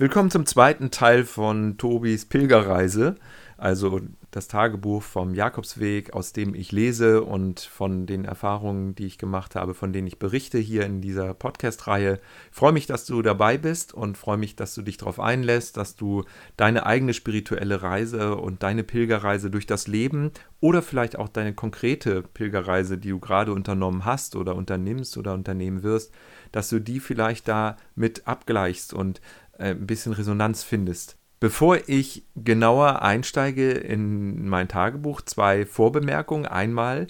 Willkommen 0.00 0.30
zum 0.30 0.46
zweiten 0.46 0.90
Teil 0.90 1.26
von 1.26 1.76
Tobis 1.76 2.24
Pilgerreise, 2.24 3.16
also 3.58 4.00
das 4.30 4.48
Tagebuch 4.48 5.02
vom 5.02 5.34
Jakobsweg, 5.34 6.14
aus 6.14 6.32
dem 6.32 6.54
ich 6.54 6.72
lese 6.72 7.22
und 7.22 7.60
von 7.60 8.06
den 8.06 8.24
Erfahrungen, 8.24 8.94
die 8.94 9.04
ich 9.04 9.18
gemacht 9.18 9.56
habe, 9.56 9.74
von 9.74 9.92
denen 9.92 10.06
ich 10.06 10.18
berichte 10.18 10.56
hier 10.56 10.86
in 10.86 11.02
dieser 11.02 11.34
Podcast-Reihe. 11.34 12.18
Ich 12.50 12.56
freue 12.56 12.72
mich, 12.72 12.86
dass 12.86 13.04
du 13.04 13.20
dabei 13.20 13.58
bist 13.58 13.92
und 13.92 14.16
freue 14.16 14.38
mich, 14.38 14.56
dass 14.56 14.74
du 14.74 14.80
dich 14.80 14.96
darauf 14.96 15.20
einlässt, 15.20 15.76
dass 15.76 15.96
du 15.96 16.24
deine 16.56 16.86
eigene 16.86 17.12
spirituelle 17.12 17.82
Reise 17.82 18.36
und 18.36 18.62
deine 18.62 18.84
Pilgerreise 18.84 19.50
durch 19.50 19.66
das 19.66 19.86
Leben 19.86 20.30
oder 20.60 20.80
vielleicht 20.80 21.18
auch 21.18 21.28
deine 21.28 21.52
konkrete 21.52 22.22
Pilgerreise, 22.22 22.96
die 22.96 23.10
du 23.10 23.20
gerade 23.20 23.52
unternommen 23.52 24.06
hast 24.06 24.34
oder 24.34 24.56
unternimmst 24.56 25.18
oder 25.18 25.34
unternehmen 25.34 25.82
wirst, 25.82 26.10
dass 26.52 26.70
du 26.70 26.78
die 26.78 27.00
vielleicht 27.00 27.48
da 27.48 27.76
mit 27.94 28.26
abgleichst 28.26 28.94
und 28.94 29.20
äh, 29.60 29.70
ein 29.70 29.86
bisschen 29.86 30.12
Resonanz 30.12 30.62
findest. 30.62 31.16
Bevor 31.38 31.78
ich 31.86 32.24
genauer 32.36 33.02
einsteige 33.02 33.70
in 33.70 34.48
mein 34.48 34.68
Tagebuch, 34.68 35.22
zwei 35.22 35.64
Vorbemerkungen. 35.64 36.46
Einmal 36.46 37.06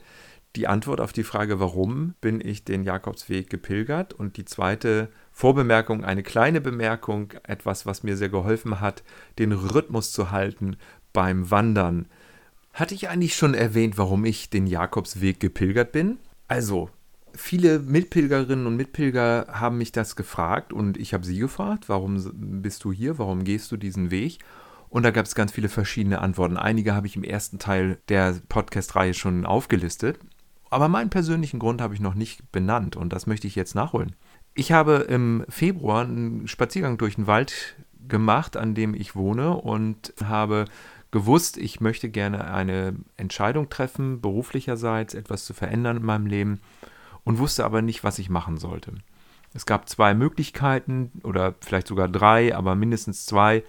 die 0.57 0.67
Antwort 0.67 1.01
auf 1.01 1.13
die 1.13 1.25
Frage, 1.25 1.61
warum 1.61 2.15
bin 2.21 2.41
ich 2.41 2.65
den 2.65 2.85
Jakobsweg 2.85 3.51
gepilgert? 3.51 4.13
Und 4.13 4.37
die 4.37 4.45
zweite 4.45 5.09
Vorbemerkung, 5.33 6.05
eine 6.05 6.23
kleine 6.23 6.61
Bemerkung, 6.61 7.33
etwas, 7.45 7.87
was 7.87 8.03
mir 8.03 8.17
sehr 8.17 8.29
geholfen 8.29 8.81
hat, 8.81 9.03
den 9.39 9.53
Rhythmus 9.53 10.13
zu 10.13 10.31
halten 10.31 10.77
beim 11.13 11.51
Wandern. 11.51 12.07
Hatte 12.73 12.95
ich 12.95 13.09
eigentlich 13.09 13.35
schon 13.35 13.55
erwähnt, 13.55 13.99
warum 13.99 14.25
ich 14.25 14.51
den 14.51 14.67
Jakobsweg 14.67 15.41
gepilgert 15.41 15.93
bin? 15.93 16.19
Also, 16.47 16.91
viele 17.41 17.79
Mitpilgerinnen 17.79 18.67
und 18.67 18.77
Mitpilger 18.77 19.47
haben 19.51 19.79
mich 19.79 19.93
das 19.93 20.15
gefragt 20.15 20.73
und 20.73 20.97
ich 20.99 21.15
habe 21.15 21.25
sie 21.25 21.39
gefragt, 21.39 21.89
warum 21.89 22.23
bist 22.63 22.85
du 22.85 22.93
hier, 22.93 23.19
warum 23.19 23.45
gehst 23.45 23.73
du 23.73 23.77
diesen 23.77 24.11
Weg? 24.11 24.39
Und 24.89 25.05
da 25.05 25.11
gab 25.11 25.25
es 25.25 25.35
ganz 25.35 25.53
viele 25.53 25.69
verschiedene 25.69 26.21
Antworten. 26.21 26.57
Einige 26.57 26.95
habe 26.95 27.07
ich 27.07 27.17
im 27.17 27.25
ersten 27.25 27.59
Teil 27.59 27.99
der 28.09 28.37
Podcast-Reihe 28.49 29.15
schon 29.15 29.47
aufgelistet, 29.47 30.19
aber 30.69 30.89
meinen 30.89 31.11
persönlichen 31.11 31.59
Grund 31.59 31.81
habe 31.81 31.95
ich 31.95 32.01
noch 32.01 32.15
nicht 32.15 32.53
benannt 32.53 32.97
und 32.97 33.13
das 33.13 33.27
möchte 33.27 33.47
ich 33.47 33.57
jetzt 33.57 33.75
nachholen. 33.75 34.15
Ich 34.55 34.73
habe 34.73 35.07
im 35.09 35.45
Februar 35.49 36.05
einen 36.05 36.47
Spaziergang 36.47 36.99
durch 36.99 37.15
den 37.15 37.27
Wald 37.27 37.77
gemacht, 38.07 38.57
an 38.57 38.75
dem 38.75 38.95
ich 38.95 39.17
wohne 39.17 39.57
und 39.57 40.13
habe 40.23 40.67
gewusst, 41.11 41.57
ich 41.57 41.81
möchte 41.81 42.11
gerne 42.11 42.53
eine 42.53 42.97
Entscheidung 43.17 43.69
treffen, 43.71 44.21
beruflicherseits 44.21 45.15
etwas 45.15 45.45
zu 45.45 45.55
verändern 45.55 45.97
in 45.99 46.05
meinem 46.05 46.27
Leben 46.27 46.61
und 47.25 47.39
wusste 47.39 47.65
aber 47.65 47.83
nicht, 47.83 48.05
was 48.05 48.19
ich 48.19 48.31
machen 48.31 48.59
sollte. 48.59 48.93
Es 49.53 49.67
gab 49.67 49.89
zwei 49.89 50.15
Möglichkeiten 50.15 51.11
oder 51.25 51.55
vielleicht 51.61 51.89
sogar 51.89 52.09
drei, 52.09 52.55
aber 52.55 52.75
mindestens 52.75 53.27
zwei. 53.27 53.65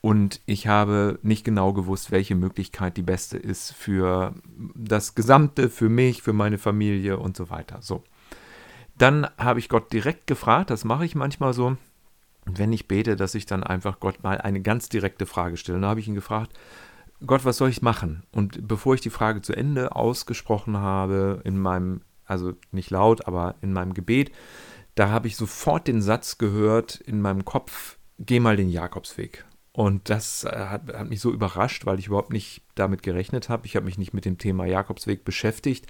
Und 0.00 0.40
ich 0.46 0.66
habe 0.66 1.18
nicht 1.22 1.44
genau 1.44 1.72
gewusst, 1.72 2.10
welche 2.10 2.34
Möglichkeit 2.34 2.96
die 2.96 3.02
beste 3.02 3.36
ist 3.36 3.72
für 3.72 4.34
das 4.74 5.14
Gesamte, 5.14 5.68
für 5.68 5.88
mich, 5.88 6.22
für 6.22 6.32
meine 6.32 6.58
Familie 6.58 7.18
und 7.18 7.36
so 7.36 7.50
weiter. 7.50 7.82
So. 7.82 8.02
Dann 8.96 9.28
habe 9.38 9.58
ich 9.60 9.68
Gott 9.68 9.92
direkt 9.92 10.26
gefragt, 10.26 10.70
das 10.70 10.84
mache 10.84 11.04
ich 11.04 11.14
manchmal 11.14 11.52
so. 11.52 11.76
Und 12.46 12.58
wenn 12.58 12.72
ich 12.72 12.88
bete, 12.88 13.14
dass 13.14 13.34
ich 13.34 13.46
dann 13.46 13.62
einfach 13.62 14.00
Gott 14.00 14.22
mal 14.22 14.40
eine 14.40 14.62
ganz 14.62 14.88
direkte 14.88 15.26
Frage 15.26 15.56
stelle. 15.56 15.80
Dann 15.80 15.90
habe 15.90 16.00
ich 16.00 16.08
ihn 16.08 16.14
gefragt, 16.14 16.58
Gott, 17.26 17.44
was 17.44 17.58
soll 17.58 17.68
ich 17.68 17.82
machen? 17.82 18.22
Und 18.32 18.66
bevor 18.66 18.94
ich 18.94 19.02
die 19.02 19.10
Frage 19.10 19.42
zu 19.42 19.54
Ende 19.54 19.94
ausgesprochen 19.94 20.78
habe 20.78 21.42
in 21.44 21.58
meinem 21.58 22.00
also 22.30 22.54
nicht 22.72 22.90
laut, 22.90 23.26
aber 23.26 23.56
in 23.60 23.72
meinem 23.72 23.94
Gebet, 23.94 24.32
da 24.94 25.10
habe 25.10 25.28
ich 25.28 25.36
sofort 25.36 25.86
den 25.86 26.02
Satz 26.02 26.38
gehört 26.38 26.96
in 26.96 27.20
meinem 27.20 27.44
Kopf, 27.44 27.98
geh 28.18 28.40
mal 28.40 28.56
den 28.56 28.70
Jakobsweg. 28.70 29.44
Und 29.72 30.10
das 30.10 30.44
äh, 30.44 30.48
hat, 30.50 30.92
hat, 30.92 31.08
mich 31.08 31.20
so 31.20 31.30
überrascht, 31.30 31.86
weil 31.86 32.00
ich 32.00 32.08
überhaupt 32.08 32.32
nicht 32.32 32.62
damit 32.74 33.04
gerechnet 33.04 33.48
habe. 33.48 33.66
Ich 33.66 33.76
habe 33.76 33.86
mich 33.86 33.98
nicht 33.98 34.12
mit 34.12 34.24
dem 34.24 34.36
Thema 34.36 34.66
Jakobsweg 34.66 35.24
beschäftigt. 35.24 35.86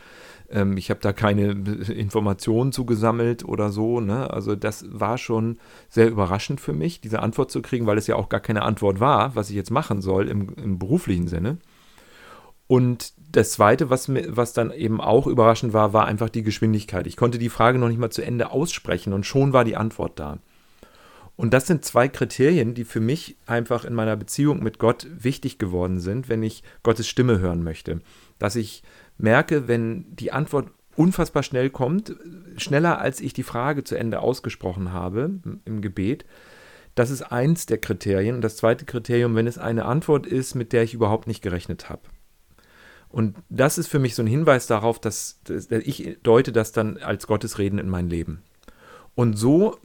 Ähm, 0.50 0.76
ich 0.76 0.90
habe 0.90 1.00
da 1.00 1.14
keine 1.14 1.50
Informationen 1.92 2.72
zugesammelt 2.72 3.42
oder 3.44 3.70
so. 3.70 4.00
Ne? 4.00 4.30
Also 4.30 4.54
das 4.54 4.84
war 4.90 5.16
schon 5.16 5.58
sehr 5.88 6.10
überraschend 6.10 6.60
für 6.60 6.74
mich, 6.74 7.00
diese 7.00 7.20
Antwort 7.20 7.50
zu 7.50 7.62
kriegen, 7.62 7.86
weil 7.86 7.96
es 7.96 8.06
ja 8.06 8.16
auch 8.16 8.28
gar 8.28 8.40
keine 8.40 8.62
Antwort 8.62 9.00
war, 9.00 9.34
was 9.34 9.48
ich 9.48 9.56
jetzt 9.56 9.70
machen 9.70 10.02
soll 10.02 10.28
im, 10.28 10.54
im 10.56 10.78
beruflichen 10.78 11.26
Sinne. 11.26 11.56
Und 12.70 13.14
das 13.32 13.50
Zweite, 13.50 13.90
was, 13.90 14.08
was 14.08 14.52
dann 14.52 14.70
eben 14.70 15.00
auch 15.00 15.26
überraschend 15.26 15.72
war, 15.72 15.92
war 15.92 16.06
einfach 16.06 16.28
die 16.28 16.44
Geschwindigkeit. 16.44 17.08
Ich 17.08 17.16
konnte 17.16 17.36
die 17.36 17.48
Frage 17.48 17.80
noch 17.80 17.88
nicht 17.88 17.98
mal 17.98 18.10
zu 18.10 18.22
Ende 18.22 18.52
aussprechen 18.52 19.12
und 19.12 19.26
schon 19.26 19.52
war 19.52 19.64
die 19.64 19.76
Antwort 19.76 20.20
da. 20.20 20.38
Und 21.34 21.52
das 21.52 21.66
sind 21.66 21.84
zwei 21.84 22.06
Kriterien, 22.06 22.74
die 22.74 22.84
für 22.84 23.00
mich 23.00 23.36
einfach 23.44 23.84
in 23.84 23.92
meiner 23.92 24.14
Beziehung 24.14 24.62
mit 24.62 24.78
Gott 24.78 25.08
wichtig 25.10 25.58
geworden 25.58 25.98
sind, 25.98 26.28
wenn 26.28 26.44
ich 26.44 26.62
Gottes 26.84 27.08
Stimme 27.08 27.40
hören 27.40 27.64
möchte. 27.64 28.02
Dass 28.38 28.54
ich 28.54 28.84
merke, 29.18 29.66
wenn 29.66 30.04
die 30.14 30.30
Antwort 30.30 30.68
unfassbar 30.94 31.42
schnell 31.42 31.70
kommt, 31.70 32.14
schneller 32.56 33.00
als 33.00 33.20
ich 33.20 33.32
die 33.32 33.42
Frage 33.42 33.82
zu 33.82 33.96
Ende 33.96 34.20
ausgesprochen 34.20 34.92
habe 34.92 35.40
im 35.64 35.80
Gebet, 35.80 36.24
das 36.94 37.10
ist 37.10 37.22
eins 37.22 37.66
der 37.66 37.78
Kriterien. 37.78 38.36
Und 38.36 38.42
das 38.42 38.58
zweite 38.58 38.84
Kriterium, 38.84 39.34
wenn 39.34 39.48
es 39.48 39.58
eine 39.58 39.86
Antwort 39.86 40.24
ist, 40.24 40.54
mit 40.54 40.72
der 40.72 40.84
ich 40.84 40.94
überhaupt 40.94 41.26
nicht 41.26 41.42
gerechnet 41.42 41.90
habe. 41.90 42.02
Und 43.10 43.36
das 43.48 43.76
ist 43.76 43.88
für 43.88 43.98
mich 43.98 44.14
so 44.14 44.22
ein 44.22 44.28
Hinweis 44.28 44.66
darauf, 44.66 45.00
dass, 45.00 45.40
dass 45.44 45.68
ich 45.70 46.18
deute 46.22 46.52
das 46.52 46.72
dann 46.72 46.96
als 46.98 47.26
Gottesreden 47.26 47.78
in 47.78 47.88
mein 47.88 48.08
Leben. 48.08 48.42
Und 49.14 49.36
so 49.36 49.78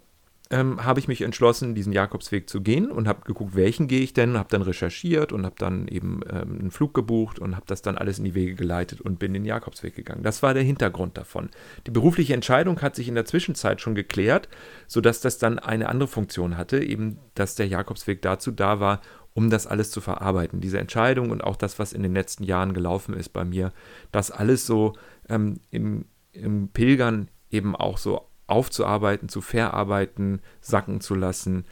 ähm, 0.51 0.83
habe 0.83 0.99
ich 0.99 1.07
mich 1.07 1.21
entschlossen, 1.21 1.73
diesen 1.73 1.91
Jakobsweg 1.91 2.49
zu 2.49 2.61
gehen 2.61 2.91
und 2.91 3.07
habe 3.07 3.21
geguckt, 3.21 3.55
welchen 3.55 3.87
gehe 3.87 4.01
ich 4.01 4.13
denn, 4.13 4.37
habe 4.37 4.49
dann 4.49 4.61
recherchiert 4.61 5.31
und 5.31 5.45
habe 5.45 5.55
dann 5.57 5.87
eben 5.87 6.21
ähm, 6.29 6.59
einen 6.59 6.71
Flug 6.71 6.93
gebucht 6.93 7.39
und 7.39 7.55
habe 7.55 7.65
das 7.67 7.81
dann 7.81 7.97
alles 7.97 8.19
in 8.19 8.25
die 8.25 8.35
Wege 8.35 8.53
geleitet 8.53 9.01
und 9.01 9.17
bin 9.17 9.33
den 9.33 9.45
Jakobsweg 9.45 9.95
gegangen. 9.95 10.23
Das 10.23 10.43
war 10.43 10.53
der 10.53 10.63
Hintergrund 10.63 11.17
davon. 11.17 11.49
Die 11.87 11.91
berufliche 11.91 12.33
Entscheidung 12.33 12.81
hat 12.81 12.95
sich 12.95 13.07
in 13.07 13.15
der 13.15 13.25
Zwischenzeit 13.25 13.81
schon 13.81 13.95
geklärt, 13.95 14.47
sodass 14.87 15.19
das 15.19 15.39
dann 15.39 15.57
eine 15.57 15.89
andere 15.89 16.07
Funktion 16.07 16.57
hatte, 16.57 16.83
eben 16.83 17.17
dass 17.33 17.55
der 17.55 17.67
Jakobsweg 17.67 18.21
dazu 18.21 18.51
da 18.51 18.79
war, 18.79 19.01
um 19.35 19.49
das 19.49 19.67
alles 19.67 19.91
zu 19.91 20.01
verarbeiten. 20.01 20.61
Diese 20.61 20.79
Entscheidung 20.79 21.29
und 21.29 21.43
auch 21.43 21.57
das, 21.57 21.77
was 21.77 21.93
in 21.93 22.01
den 22.01 22.13
letzten 22.13 22.45
Jahren 22.45 22.73
gelaufen 22.73 23.13
ist 23.13 23.29
bei 23.29 23.43
mir, 23.43 23.73
das 24.11 24.31
alles 24.31 24.65
so 24.65 24.93
ähm, 25.29 25.59
im, 25.69 26.05
im 26.31 26.69
Pilgern 26.69 27.27
eben 27.51 27.75
auch 27.75 27.97
so 27.97 28.21
aufzuarbeiten, 28.47 29.27
zu 29.27 29.41
verarbeiten, 29.41 30.39
sacken 30.61 31.01
zu 31.01 31.15
lassen. 31.15 31.65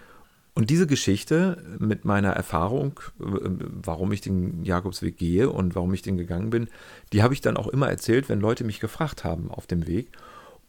Und 0.55 0.69
diese 0.69 0.87
Geschichte 0.87 1.63
mit 1.79 2.03
meiner 2.03 2.31
Erfahrung, 2.31 2.99
äh, 3.21 3.23
warum 3.23 4.11
ich 4.11 4.19
den 4.19 4.65
Jakobsweg 4.65 5.17
gehe 5.17 5.49
und 5.49 5.73
warum 5.73 5.93
ich 5.93 6.01
den 6.01 6.17
gegangen 6.17 6.49
bin, 6.49 6.67
die 7.13 7.23
habe 7.23 7.33
ich 7.33 7.39
dann 7.39 7.55
auch 7.55 7.69
immer 7.69 7.89
erzählt, 7.89 8.27
wenn 8.27 8.41
Leute 8.41 8.65
mich 8.65 8.81
gefragt 8.81 9.23
haben 9.23 9.49
auf 9.49 9.67
dem 9.67 9.87
Weg. 9.87 10.11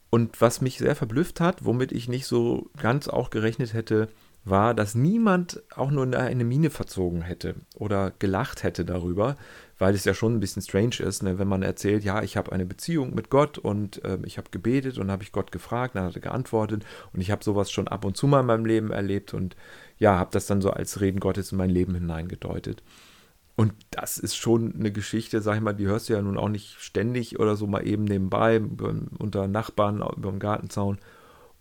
Und 0.09 0.39
was 0.39 0.61
mich 0.61 0.77
sehr 0.77 0.95
verblüfft 0.95 1.41
hat, 1.41 1.65
womit 1.65 1.91
ich 1.91 2.07
nicht 2.07 2.25
so 2.25 2.69
ganz 2.77 3.09
auch 3.09 3.31
gerechnet 3.31 3.73
hätte, 3.73 4.07
war, 4.45 4.75
dass 4.75 4.93
niemand 4.93 5.63
auch 5.75 5.89
nur 5.89 6.05
eine 6.15 6.45
Mine 6.45 6.69
verzogen 6.69 7.23
hätte 7.23 7.55
oder 7.75 8.13
gelacht 8.19 8.63
hätte 8.63 8.85
darüber, 8.85 9.35
weil 9.79 9.95
es 9.95 10.05
ja 10.05 10.13
schon 10.13 10.35
ein 10.35 10.39
bisschen 10.39 10.61
strange 10.61 10.99
ist, 10.99 11.23
ne, 11.23 11.39
wenn 11.39 11.47
man 11.47 11.63
erzählt, 11.63 12.03
ja, 12.03 12.21
ich 12.21 12.37
habe 12.37 12.51
eine 12.51 12.65
Beziehung 12.65 13.15
mit 13.15 13.29
Gott 13.31 13.57
und 13.57 14.05
äh, 14.05 14.19
ich 14.23 14.37
habe 14.37 14.51
gebetet 14.51 14.99
und 14.99 15.11
habe 15.11 15.23
ich 15.23 15.31
Gott 15.31 15.51
gefragt, 15.51 15.95
dann 15.95 16.05
hat 16.05 16.15
er 16.15 16.21
geantwortet 16.21 16.85
und 17.11 17.21
ich 17.21 17.31
habe 17.31 17.43
sowas 17.43 17.71
schon 17.71 17.87
ab 17.87 18.05
und 18.05 18.15
zu 18.15 18.27
mal 18.27 18.41
in 18.41 18.45
meinem 18.45 18.65
Leben 18.65 18.91
erlebt 18.91 19.33
und 19.33 19.55
ja, 19.97 20.17
habe 20.17 20.29
das 20.31 20.45
dann 20.45 20.61
so 20.61 20.69
als 20.69 21.01
Reden 21.01 21.19
Gottes 21.19 21.51
in 21.51 21.57
mein 21.57 21.69
Leben 21.71 21.95
hineingedeutet. 21.95 22.83
Und 23.55 23.73
das 23.89 24.17
ist 24.17 24.35
schon 24.35 24.75
eine 24.75 24.91
Geschichte, 24.91 25.41
sag 25.41 25.55
ich 25.55 25.61
mal, 25.61 25.73
die 25.73 25.87
hörst 25.87 26.09
du 26.09 26.13
ja 26.13 26.21
nun 26.21 26.37
auch 26.37 26.49
nicht 26.49 26.75
ständig 26.79 27.39
oder 27.39 27.55
so 27.55 27.67
mal 27.67 27.87
eben 27.87 28.03
nebenbei 28.03 28.61
unter 29.17 29.47
Nachbarn 29.47 30.01
über 30.01 30.29
dem 30.29 30.39
Gartenzaun. 30.39 30.99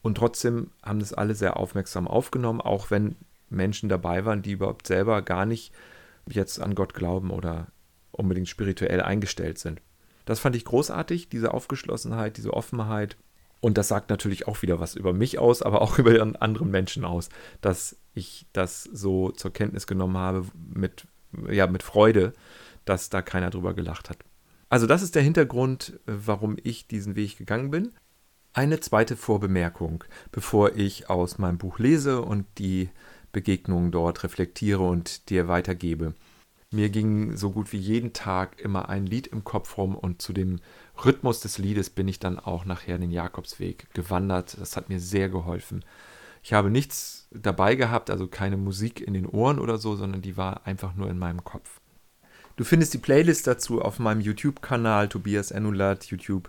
Und 0.05 0.19
trotzdem 0.19 0.71
haben 0.83 0.99
das 0.99 1.15
alle 1.15 1.35
sehr 1.35 1.57
aufmerksam 1.57 2.07
aufgenommen, 2.07 2.61
auch 2.61 2.91
wenn 2.91 3.17
Menschen 3.49 3.89
dabei 3.89 4.27
waren, 4.27 4.43
die 4.43 4.53
überhaupt 4.53 4.87
selber 4.87 5.23
gar 5.23 5.47
nicht 5.47 5.73
jetzt 6.29 6.61
an 6.61 6.75
Gott 6.75 6.93
glauben 6.93 7.31
oder 7.31 7.69
unbedingt 8.13 8.51
spirituell 8.51 9.01
eingestellt 9.01 9.57
sind. 9.57 9.81
Das 10.27 10.41
fand 10.41 10.57
ich 10.57 10.67
großartig, 10.67 11.31
diese 11.31 11.55
Aufgeschlossenheit, 11.55 12.37
diese 12.37 12.53
Offenheit. 12.53 13.17
Und 13.61 13.79
das 13.79 13.89
sagt 13.89 14.11
natürlich 14.11 14.47
auch 14.47 14.61
wieder 14.61 14.79
was 14.79 14.95
über 14.95 15.15
mich 15.15 15.39
aus, 15.39 15.63
aber 15.63 15.81
auch 15.81 15.99
über 15.99 16.21
anderen 16.39 16.71
Menschen 16.71 17.07
aus, 17.07 17.31
dass 17.63 17.97
ich 18.13 18.47
das 18.53 18.83
so 18.85 19.31
zur 19.31 19.55
Kenntnis 19.55 19.87
genommen 19.87 20.19
habe 20.19 20.45
mit, 20.69 21.07
ja, 21.49 21.67
mit 21.67 21.83
Freude, 21.83 22.35
dass 22.85 23.09
da 23.09 23.23
keiner 23.23 23.49
drüber 23.49 23.73
gelacht 23.73 24.11
hat. 24.11 24.19
Also 24.69 24.87
das 24.87 25.01
ist 25.01 25.15
der 25.15 25.23
Hintergrund, 25.23 25.99
warum 26.05 26.59
ich 26.63 26.89
diesen 26.89 27.17
Weg 27.17 27.39
gegangen 27.39 27.71
bin. 27.71 27.93
Eine 28.57 28.79
zweite 28.79 29.17
Vorbemerkung, 29.17 30.05
bevor 30.31 30.77
ich 30.77 31.11
aus 31.11 31.39
meinem 31.39 31.59
Buch 31.59 31.81
lese 31.81 32.23
und 32.23 32.47
die 32.59 32.89
Begegnungen 33.33 33.91
dort 33.91 34.23
reflektiere 34.23 34.81
und 34.81 35.29
dir 35.29 35.49
weitergebe. 35.49 36.15
Mir 36.71 36.89
ging 36.89 37.37
so 37.37 37.51
gut 37.51 37.73
wie 37.73 37.79
jeden 37.79 38.13
Tag 38.13 38.61
immer 38.61 38.89
ein 38.89 39.07
Lied 39.07 39.27
im 39.27 39.43
Kopf 39.43 39.77
rum 39.77 39.97
und 39.97 40.23
zu 40.23 40.33
dem 40.33 40.61
Rhythmus 41.05 41.41
des 41.41 41.59
Liedes 41.59 41.91
bin 41.91 42.07
ich 42.07 42.21
dann 42.21 42.39
auch 42.39 42.65
nachher 42.65 42.97
den 42.97 43.11
Jakobsweg 43.11 43.93
gewandert. 43.93 44.57
Das 44.61 44.77
hat 44.77 44.89
mir 44.89 45.01
sehr 45.01 45.29
geholfen. 45.29 45.85
Ich 46.45 46.53
habe 46.53 46.71
nichts 46.71 47.27
dabei 47.33 47.75
gehabt, 47.75 48.09
also 48.09 48.29
keine 48.29 48.57
Musik 48.57 49.01
in 49.01 49.15
den 49.15 49.27
Ohren 49.27 49.59
oder 49.59 49.79
so, 49.79 49.97
sondern 49.97 50.23
die 50.23 50.37
war 50.37 50.65
einfach 50.65 50.95
nur 50.95 51.11
in 51.11 51.19
meinem 51.19 51.43
Kopf. 51.43 51.81
Du 52.57 52.63
findest 52.63 52.95
die 52.95 52.99
Playlist 52.99 53.49
dazu 53.49 53.83
auf 53.83 53.99
meinem 53.99 54.21
YouTube-Kanal 54.21 55.09
Tobias 55.09 55.51
Enulat 55.51 56.05
YouTube. 56.05 56.49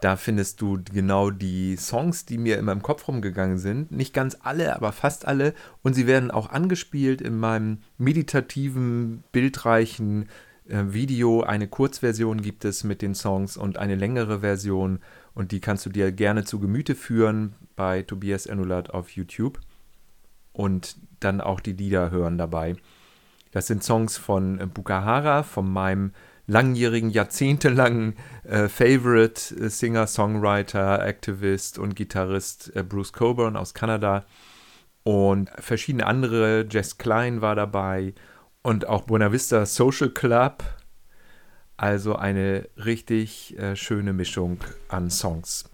Da 0.00 0.16
findest 0.16 0.60
du 0.60 0.78
genau 0.92 1.30
die 1.30 1.76
Songs, 1.76 2.26
die 2.26 2.36
mir 2.36 2.58
in 2.58 2.64
meinem 2.64 2.82
Kopf 2.82 3.08
rumgegangen 3.08 3.58
sind. 3.58 3.90
Nicht 3.90 4.12
ganz 4.12 4.36
alle, 4.42 4.76
aber 4.76 4.92
fast 4.92 5.26
alle. 5.26 5.54
Und 5.82 5.94
sie 5.94 6.06
werden 6.06 6.30
auch 6.30 6.50
angespielt 6.50 7.20
in 7.22 7.38
meinem 7.38 7.78
meditativen, 7.96 9.24
bildreichen 9.32 10.28
äh, 10.68 10.82
Video. 10.88 11.42
Eine 11.42 11.68
Kurzversion 11.68 12.42
gibt 12.42 12.64
es 12.64 12.84
mit 12.84 13.02
den 13.02 13.14
Songs 13.14 13.56
und 13.56 13.78
eine 13.78 13.94
längere 13.94 14.40
Version. 14.40 14.98
Und 15.32 15.52
die 15.52 15.60
kannst 15.60 15.86
du 15.86 15.90
dir 15.90 16.12
gerne 16.12 16.44
zu 16.44 16.60
Gemüte 16.60 16.94
führen 16.94 17.54
bei 17.76 18.02
Tobias 18.02 18.46
Enulat 18.46 18.90
auf 18.90 19.10
YouTube. 19.10 19.60
Und 20.52 20.96
dann 21.20 21.40
auch 21.40 21.60
die 21.60 21.72
Lieder 21.72 22.10
hören 22.10 22.36
dabei. 22.36 22.76
Das 23.52 23.68
sind 23.68 23.84
Songs 23.84 24.16
von 24.16 24.58
Bukahara, 24.74 25.44
von 25.44 25.72
meinem 25.72 26.12
langjährigen, 26.46 27.10
jahrzehntelangen 27.10 28.16
äh, 28.44 28.68
Favorite 28.68 29.54
äh, 29.56 29.68
Singer, 29.68 30.06
Songwriter, 30.06 31.04
Activist 31.04 31.78
und 31.78 31.96
Gitarrist 31.96 32.74
äh, 32.74 32.82
Bruce 32.82 33.12
Coburn 33.12 33.56
aus 33.56 33.74
Kanada. 33.74 34.24
Und 35.02 35.50
verschiedene 35.58 36.06
andere, 36.06 36.66
Jess 36.70 36.98
Klein 36.98 37.40
war 37.40 37.54
dabei 37.54 38.14
und 38.62 38.86
auch 38.86 39.02
Buena 39.02 39.32
Vista 39.32 39.66
Social 39.66 40.10
Club. 40.10 40.64
Also 41.76 42.16
eine 42.16 42.68
richtig 42.76 43.58
äh, 43.58 43.76
schöne 43.76 44.12
Mischung 44.12 44.58
an 44.88 45.10
Songs. 45.10 45.64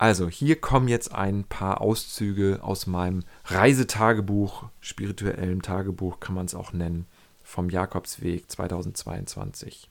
Also, 0.00 0.30
hier 0.30 0.58
kommen 0.58 0.88
jetzt 0.88 1.14
ein 1.14 1.44
paar 1.44 1.82
Auszüge 1.82 2.60
aus 2.62 2.86
meinem 2.86 3.22
Reisetagebuch, 3.44 4.70
spirituellem 4.80 5.60
Tagebuch 5.60 6.20
kann 6.20 6.34
man 6.34 6.46
es 6.46 6.54
auch 6.54 6.72
nennen, 6.72 7.04
vom 7.42 7.68
Jakobsweg 7.68 8.50
2022. 8.50 9.90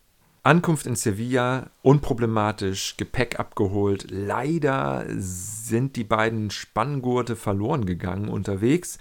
Ankunft 0.49 0.87
in 0.87 0.95
Sevilla, 0.95 1.69
unproblematisch, 1.83 2.97
Gepäck 2.97 3.39
abgeholt. 3.39 4.07
Leider 4.09 5.05
sind 5.07 5.95
die 5.95 6.03
beiden 6.03 6.49
Spanngurte 6.49 7.35
verloren 7.35 7.85
gegangen 7.85 8.29
unterwegs, 8.29 8.97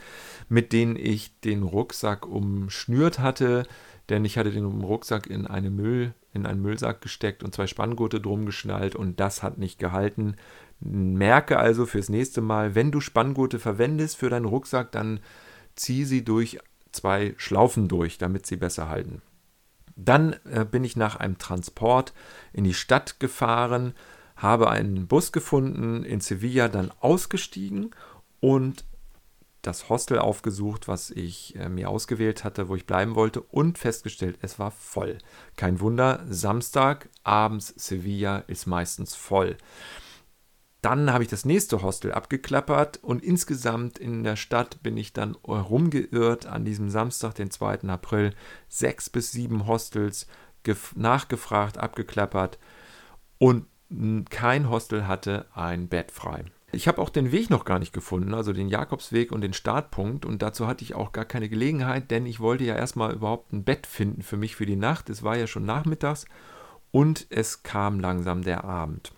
mit 0.50 0.74
denen 0.74 0.96
ich 0.96 1.40
den 1.40 1.62
Rucksack 1.62 2.26
umschnürt 2.26 3.18
hatte, 3.18 3.62
denn 4.10 4.26
ich 4.26 4.36
hatte 4.36 4.50
den 4.50 4.82
Rucksack 4.82 5.26
in, 5.26 5.46
eine 5.46 5.70
Müll, 5.70 6.12
in 6.34 6.44
einen 6.44 6.60
Müllsack 6.60 7.00
gesteckt 7.00 7.42
und 7.42 7.54
zwei 7.54 7.66
Spanngurte 7.66 8.20
drum 8.20 8.44
geschnallt 8.44 8.94
und 8.94 9.18
das 9.18 9.42
hat 9.42 9.56
nicht 9.56 9.78
gehalten. 9.78 10.36
Merke 10.80 11.58
also 11.58 11.86
fürs 11.86 12.10
nächste 12.10 12.42
Mal, 12.42 12.74
wenn 12.74 12.90
du 12.90 13.00
Spanngurte 13.00 13.58
verwendest 13.58 14.18
für 14.18 14.28
deinen 14.28 14.44
Rucksack, 14.44 14.92
dann 14.92 15.20
zieh 15.76 16.04
sie 16.04 16.26
durch 16.26 16.58
zwei 16.92 17.32
Schlaufen 17.38 17.88
durch, 17.88 18.18
damit 18.18 18.44
sie 18.44 18.56
besser 18.56 18.90
halten. 18.90 19.22
Dann 19.98 20.36
äh, 20.44 20.64
bin 20.64 20.84
ich 20.84 20.96
nach 20.96 21.16
einem 21.16 21.38
Transport 21.38 22.14
in 22.52 22.62
die 22.62 22.74
Stadt 22.74 23.18
gefahren, 23.18 23.94
habe 24.36 24.70
einen 24.70 25.08
Bus 25.08 25.32
gefunden 25.32 26.04
in 26.04 26.20
Sevilla, 26.20 26.68
dann 26.68 26.92
ausgestiegen 27.00 27.90
und 28.38 28.84
das 29.62 29.88
Hostel 29.88 30.20
aufgesucht, 30.20 30.86
was 30.86 31.10
ich 31.10 31.56
äh, 31.56 31.68
mir 31.68 31.90
ausgewählt 31.90 32.44
hatte, 32.44 32.68
wo 32.68 32.76
ich 32.76 32.86
bleiben 32.86 33.16
wollte 33.16 33.40
und 33.40 33.76
festgestellt, 33.76 34.38
es 34.40 34.60
war 34.60 34.70
voll. 34.70 35.18
Kein 35.56 35.80
Wunder, 35.80 36.24
Samstag 36.28 37.08
abends 37.24 37.74
Sevilla 37.76 38.38
ist 38.46 38.66
meistens 38.66 39.16
voll. 39.16 39.56
Dann 40.80 41.12
habe 41.12 41.24
ich 41.24 41.28
das 41.28 41.44
nächste 41.44 41.82
Hostel 41.82 42.12
abgeklappert 42.12 42.98
und 43.02 43.22
insgesamt 43.22 43.98
in 43.98 44.22
der 44.22 44.36
Stadt 44.36 44.82
bin 44.82 44.96
ich 44.96 45.12
dann 45.12 45.36
herumgeirrt 45.44 46.46
an 46.46 46.64
diesem 46.64 46.88
Samstag, 46.88 47.34
den 47.34 47.50
2. 47.50 47.80
April. 47.88 48.32
Sechs 48.68 49.10
bis 49.10 49.32
sieben 49.32 49.66
Hostels 49.66 50.26
nachgefragt, 50.94 51.78
abgeklappert 51.78 52.58
und 53.38 53.66
kein 54.28 54.68
Hostel 54.68 55.06
hatte 55.06 55.46
ein 55.54 55.88
Bett 55.88 56.10
frei. 56.10 56.44
Ich 56.70 56.86
habe 56.86 57.00
auch 57.00 57.08
den 57.08 57.32
Weg 57.32 57.48
noch 57.48 57.64
gar 57.64 57.78
nicht 57.78 57.94
gefunden, 57.94 58.34
also 58.34 58.52
den 58.52 58.68
Jakobsweg 58.68 59.32
und 59.32 59.40
den 59.40 59.54
Startpunkt. 59.54 60.26
Und 60.26 60.42
dazu 60.42 60.66
hatte 60.66 60.84
ich 60.84 60.94
auch 60.94 61.12
gar 61.12 61.24
keine 61.24 61.48
Gelegenheit, 61.48 62.10
denn 62.10 62.26
ich 62.26 62.40
wollte 62.40 62.64
ja 62.64 62.76
erstmal 62.76 63.14
überhaupt 63.14 63.54
ein 63.54 63.64
Bett 63.64 63.86
finden 63.86 64.20
für 64.20 64.36
mich 64.36 64.54
für 64.54 64.66
die 64.66 64.76
Nacht. 64.76 65.08
Es 65.08 65.22
war 65.22 65.38
ja 65.38 65.46
schon 65.46 65.64
nachmittags 65.64 66.26
und 66.90 67.26
es 67.30 67.62
kam 67.62 67.98
langsam 68.00 68.42
der 68.42 68.64
Abend. 68.64 69.12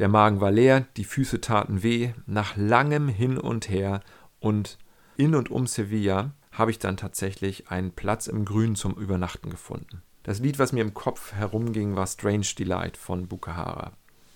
Der 0.00 0.08
Magen 0.08 0.40
war 0.40 0.50
leer, 0.50 0.86
die 0.96 1.04
Füße 1.04 1.42
taten 1.42 1.82
weh. 1.82 2.14
Nach 2.24 2.56
langem 2.56 3.06
Hin 3.08 3.36
und 3.36 3.68
Her 3.68 4.00
und 4.38 4.78
in 5.18 5.34
und 5.34 5.50
um 5.50 5.66
Sevilla 5.66 6.30
habe 6.52 6.70
ich 6.70 6.78
dann 6.78 6.96
tatsächlich 6.96 7.68
einen 7.70 7.90
Platz 7.92 8.26
im 8.26 8.46
Grün 8.46 8.76
zum 8.76 8.94
Übernachten 8.94 9.50
gefunden. 9.50 10.00
Das 10.22 10.38
Lied, 10.38 10.58
was 10.58 10.72
mir 10.72 10.80
im 10.80 10.94
Kopf 10.94 11.34
herumging, 11.34 11.96
war 11.96 12.06
Strange 12.06 12.46
Delight 12.58 12.96
von 12.96 13.28
Bukahara. 13.28 13.92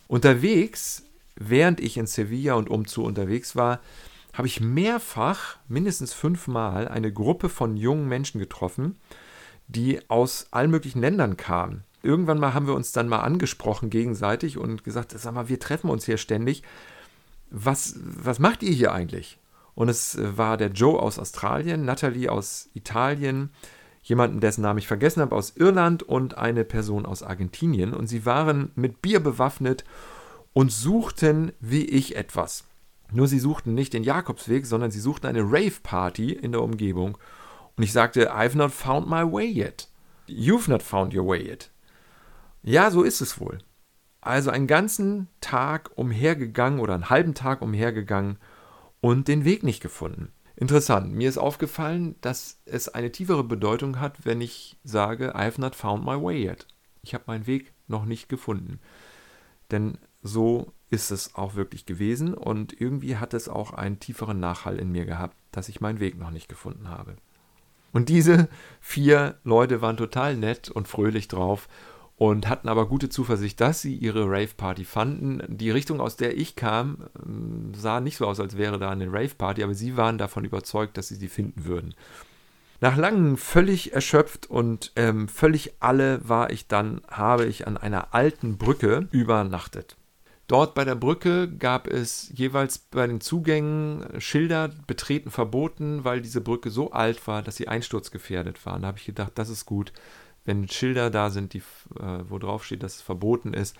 Unterwegs, 0.06 1.04
während 1.34 1.80
ich 1.80 1.96
in 1.96 2.06
Sevilla 2.06 2.56
und 2.56 2.68
umzu 2.68 3.02
unterwegs 3.02 3.56
war, 3.56 3.80
habe 4.34 4.48
ich 4.48 4.60
mehrfach, 4.60 5.56
mindestens 5.66 6.12
fünfmal, 6.12 6.88
eine 6.88 7.10
Gruppe 7.10 7.48
von 7.48 7.78
jungen 7.78 8.06
Menschen 8.06 8.38
getroffen, 8.38 8.98
die 9.68 9.98
aus 10.10 10.46
allen 10.50 10.70
möglichen 10.70 11.00
Ländern 11.00 11.38
kamen 11.38 11.84
irgendwann 12.04 12.38
mal 12.38 12.54
haben 12.54 12.66
wir 12.66 12.74
uns 12.74 12.92
dann 12.92 13.08
mal 13.08 13.20
angesprochen 13.20 13.90
gegenseitig 13.90 14.58
und 14.58 14.84
gesagt, 14.84 15.12
sag 15.12 15.34
mal, 15.34 15.48
wir 15.48 15.60
treffen 15.60 15.90
uns 15.90 16.04
hier 16.04 16.18
ständig. 16.18 16.62
Was, 17.50 17.96
was 18.02 18.38
macht 18.38 18.62
ihr 18.62 18.72
hier 18.72 18.92
eigentlich? 18.92 19.38
Und 19.74 19.88
es 19.88 20.18
war 20.20 20.56
der 20.56 20.70
Joe 20.70 21.00
aus 21.00 21.18
Australien, 21.18 21.84
Natalie 21.84 22.30
aus 22.30 22.68
Italien, 22.74 23.50
jemanden, 24.02 24.40
dessen 24.40 24.62
Namen 24.62 24.78
ich 24.78 24.86
vergessen 24.86 25.20
habe, 25.20 25.34
aus 25.34 25.56
Irland 25.56 26.02
und 26.02 26.36
eine 26.36 26.64
Person 26.64 27.06
aus 27.06 27.22
Argentinien. 27.22 27.94
Und 27.94 28.06
sie 28.06 28.26
waren 28.26 28.70
mit 28.74 29.02
Bier 29.02 29.20
bewaffnet 29.20 29.84
und 30.52 30.70
suchten 30.70 31.52
wie 31.60 31.84
ich 31.84 32.16
etwas. 32.16 32.64
Nur 33.12 33.28
sie 33.28 33.38
suchten 33.38 33.74
nicht 33.74 33.92
den 33.92 34.04
Jakobsweg, 34.04 34.66
sondern 34.66 34.90
sie 34.90 35.00
suchten 35.00 35.26
eine 35.26 35.42
Rave-Party 35.42 36.32
in 36.32 36.52
der 36.52 36.62
Umgebung. 36.62 37.18
Und 37.76 37.82
ich 37.82 37.92
sagte, 37.92 38.34
I've 38.34 38.56
not 38.56 38.70
found 38.70 39.08
my 39.08 39.22
way 39.22 39.46
yet. 39.46 39.88
You've 40.28 40.70
not 40.70 40.82
found 40.82 41.14
your 41.14 41.26
way 41.26 41.42
yet. 41.42 41.70
Ja, 42.64 42.90
so 42.90 43.02
ist 43.02 43.20
es 43.20 43.38
wohl. 43.38 43.58
Also 44.22 44.50
einen 44.50 44.66
ganzen 44.66 45.28
Tag 45.42 45.90
umhergegangen 45.96 46.80
oder 46.80 46.94
einen 46.94 47.10
halben 47.10 47.34
Tag 47.34 47.60
umhergegangen 47.60 48.38
und 49.02 49.28
den 49.28 49.44
Weg 49.44 49.62
nicht 49.62 49.82
gefunden. 49.82 50.32
Interessant, 50.56 51.12
mir 51.12 51.28
ist 51.28 51.36
aufgefallen, 51.36 52.14
dass 52.22 52.62
es 52.64 52.88
eine 52.88 53.12
tiefere 53.12 53.44
Bedeutung 53.44 54.00
hat, 54.00 54.24
wenn 54.24 54.40
ich 54.40 54.78
sage, 54.82 55.34
I 55.36 55.42
have 55.42 55.60
not 55.60 55.74
found 55.74 56.04
my 56.04 56.20
way 56.20 56.42
yet. 56.42 56.66
Ich 57.02 57.12
habe 57.12 57.24
meinen 57.26 57.46
Weg 57.46 57.74
noch 57.86 58.06
nicht 58.06 58.30
gefunden. 58.30 58.80
Denn 59.70 59.98
so 60.22 60.72
ist 60.88 61.10
es 61.10 61.34
auch 61.34 61.56
wirklich 61.56 61.84
gewesen 61.84 62.32
und 62.32 62.80
irgendwie 62.80 63.18
hat 63.18 63.34
es 63.34 63.50
auch 63.50 63.74
einen 63.74 64.00
tieferen 64.00 64.40
Nachhall 64.40 64.78
in 64.78 64.90
mir 64.90 65.04
gehabt, 65.04 65.36
dass 65.52 65.68
ich 65.68 65.82
meinen 65.82 66.00
Weg 66.00 66.16
noch 66.18 66.30
nicht 66.30 66.48
gefunden 66.48 66.88
habe. 66.88 67.16
Und 67.92 68.08
diese 68.08 68.48
vier 68.80 69.38
Leute 69.44 69.82
waren 69.82 69.98
total 69.98 70.36
nett 70.36 70.70
und 70.70 70.88
fröhlich 70.88 71.28
drauf 71.28 71.68
und 72.16 72.48
hatten 72.48 72.68
aber 72.68 72.86
gute 72.86 73.08
Zuversicht, 73.08 73.60
dass 73.60 73.82
sie 73.82 73.94
ihre 73.94 74.28
Rave-Party 74.28 74.84
fanden. 74.84 75.42
Die 75.48 75.70
Richtung, 75.70 76.00
aus 76.00 76.16
der 76.16 76.36
ich 76.36 76.54
kam, 76.54 77.08
ähm, 77.24 77.72
sah 77.74 78.00
nicht 78.00 78.16
so 78.16 78.26
aus, 78.26 78.38
als 78.40 78.56
wäre 78.56 78.78
da 78.78 78.90
eine 78.90 79.12
Rave-Party, 79.12 79.62
aber 79.62 79.74
sie 79.74 79.96
waren 79.96 80.18
davon 80.18 80.44
überzeugt, 80.44 80.96
dass 80.96 81.08
sie 81.08 81.16
sie 81.16 81.28
finden 81.28 81.64
würden. 81.64 81.94
Nach 82.80 82.96
langem 82.96 83.36
völlig 83.36 83.94
erschöpft 83.94 84.48
und 84.48 84.92
ähm, 84.96 85.28
völlig 85.28 85.74
alle 85.80 86.20
war 86.28 86.50
ich 86.50 86.68
dann, 86.68 87.00
habe 87.08 87.46
ich 87.46 87.66
an 87.66 87.76
einer 87.76 88.14
alten 88.14 88.58
Brücke 88.58 89.08
übernachtet. 89.10 89.96
Dort 90.46 90.74
bei 90.74 90.84
der 90.84 90.94
Brücke 90.94 91.48
gab 91.48 91.86
es 91.86 92.30
jeweils 92.34 92.78
bei 92.78 93.06
den 93.06 93.22
Zugängen 93.22 94.04
Schilder, 94.18 94.70
betreten 94.86 95.30
verboten, 95.30 96.04
weil 96.04 96.20
diese 96.20 96.42
Brücke 96.42 96.68
so 96.68 96.90
alt 96.90 97.26
war, 97.26 97.42
dass 97.42 97.56
sie 97.56 97.68
einsturzgefährdet 97.68 98.66
war. 98.66 98.78
Da 98.78 98.88
habe 98.88 98.98
ich 98.98 99.06
gedacht, 99.06 99.32
das 99.36 99.48
ist 99.48 99.64
gut 99.64 99.92
wenn 100.44 100.68
Schilder 100.68 101.10
da 101.10 101.30
sind, 101.30 101.54
die, 101.54 101.62
äh, 101.98 102.24
wo 102.28 102.38
drauf 102.38 102.64
steht, 102.64 102.82
dass 102.82 102.96
es 102.96 103.02
verboten 103.02 103.54
ist, 103.54 103.76